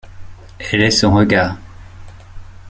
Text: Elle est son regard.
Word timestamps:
Elle 0.57 0.81
est 0.81 0.89
son 0.89 1.13
regard. 1.13 1.57